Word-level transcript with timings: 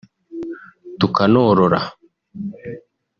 tukanorora 0.99 1.79